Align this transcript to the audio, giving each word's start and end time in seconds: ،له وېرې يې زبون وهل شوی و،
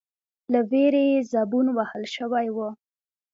،له 0.51 0.59
وېرې 0.69 1.03
يې 1.11 1.19
زبون 1.33 1.67
وهل 1.77 2.03
شوی 2.15 2.47
و، 2.55 2.57